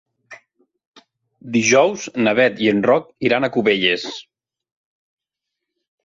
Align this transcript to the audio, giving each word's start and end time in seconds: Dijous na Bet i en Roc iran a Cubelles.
Dijous 1.57 2.05
na 2.27 2.33
Bet 2.39 2.61
i 2.67 2.69
en 2.71 2.81
Roc 2.87 3.05
iran 3.29 3.45
a 3.47 3.51
Cubelles. 3.57 4.07